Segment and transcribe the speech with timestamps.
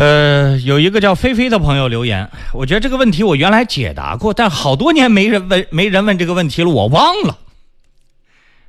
[0.00, 7.36] 呃，有一个叫菲菲的朋友留言，我觉得这个问题我原来解答过，但好多年没人问， 没人问这个问题了，我忘了。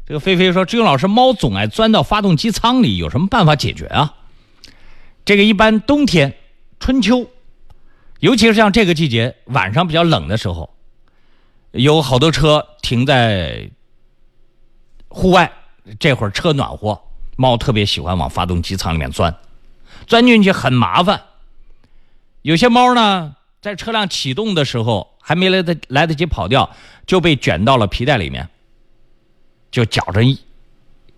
[0.06, 4.14] 这个菲菲说：“志勇老师，猫总爱钻到发动机舱里，有什么办法解决啊？”
[5.24, 6.34] 这个一般冬天、
[6.82, 7.26] 春秋，
[8.20, 10.70] 尤其是像这个季节，晚上比较冷的时候，
[11.72, 13.70] 有好多车停在
[15.08, 15.50] 户外，
[15.98, 17.00] 这会儿车暖和，
[17.38, 19.34] 猫特别喜欢往发动机舱里面钻。
[20.08, 21.22] 钻进去很麻烦，
[22.42, 26.70] 有些猫呢，在车辆启动的时候还没来得来得及跑掉，
[27.06, 28.50] 就被卷到了皮带里面，
[29.72, 30.40] 就搅成一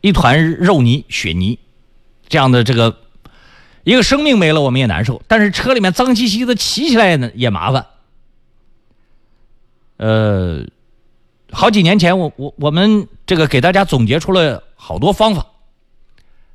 [0.01, 1.57] 一团肉泥、血泥，
[2.27, 2.99] 这样的这个
[3.83, 5.21] 一个生命没了，我们也难受。
[5.27, 7.87] 但是车里面脏兮兮的，骑起来呢也麻烦。
[9.97, 10.65] 呃，
[11.51, 15.47] 好几年前，我我我们这个给大家总结出了好多方法，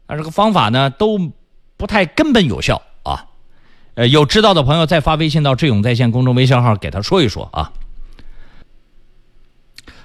[0.06, 1.32] 但这个方法呢都。
[1.78, 3.26] 不太根本有效啊，
[3.94, 7.72] 呃，有知道的朋友再发微信到志勇在线公众微信号给他说一说啊。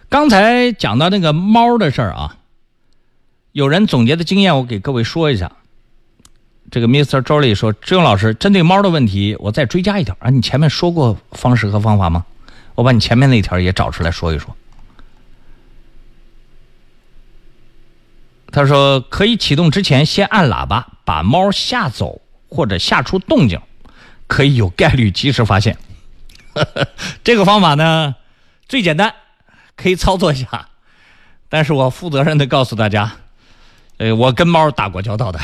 [0.07, 2.37] 刚才讲到那个猫的事儿啊，
[3.51, 5.51] 有人总结的经验，我给各位说一下。
[6.71, 7.21] 这个 Mr.
[7.21, 12.25] Jolly 说，志勇老师针对猫的问题，我再追加一条啊，你前面说过方式和方法吗？
[12.75, 14.55] 我把你前面那条也找出来说一说。
[18.51, 20.92] 他说可以启动之前先按喇叭。
[21.05, 23.59] 把猫吓走或者吓出动静，
[24.27, 25.77] 可以有概率及时发现。
[27.23, 28.15] 这个方法呢
[28.67, 29.13] 最简单，
[29.75, 30.69] 可以操作一下。
[31.49, 33.11] 但是我负责任的告诉大家，
[33.97, 35.39] 呃，我跟猫打过交道的，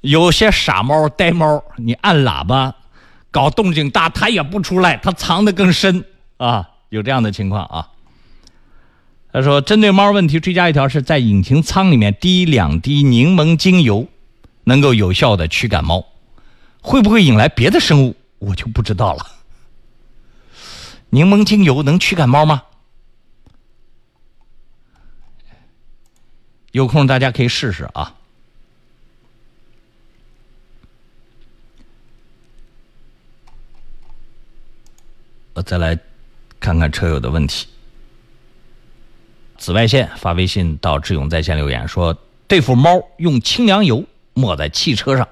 [0.00, 2.74] 有些傻猫、呆猫，你按喇叭
[3.30, 6.04] 搞动静大，它也不出来，它藏得更深
[6.36, 7.88] 啊，有这样的情况啊。
[9.32, 14.06] 他说，针对猫问题追加一条，是在引擎舱里面滴两滴柠檬精油。
[14.64, 16.04] 能够有效的驱赶猫，
[16.80, 19.26] 会不会引来别的生物，我就不知道了。
[21.10, 22.62] 柠檬精油能驱赶猫吗？
[26.72, 28.12] 有空大家可以试试啊。
[35.52, 35.96] 我再来
[36.58, 37.68] 看看车友的问题。
[39.56, 42.12] 紫外线发微信到志勇在线留言说：
[42.48, 44.04] 对付猫用清凉油。
[44.34, 45.26] 抹在汽车上，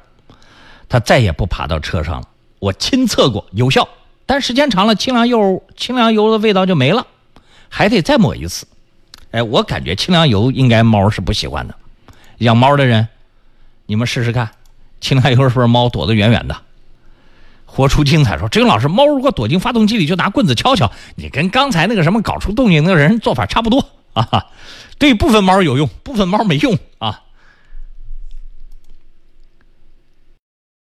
[0.88, 2.28] 它再也不爬到车上了。
[2.58, 3.88] 我亲测过，有效，
[4.24, 7.06] 但时间长了，清凉油清凉油的味道就没了，
[7.68, 8.66] 还得再抹一次。
[9.32, 11.74] 哎，我感觉清凉油应该猫是不喜欢的。
[12.38, 13.08] 养猫的人，
[13.86, 14.50] 你们试试看，
[15.00, 16.56] 清凉油是不是猫躲得远远的？
[17.64, 24.46] 活出精彩说，这个老师，猫如果躲进发动机里，就拿棍子敲敲，你跟刚才那个什么搞出动静那个人做法差不多啊。
[24.98, 27.22] 对部分猫有用，部分猫没用啊。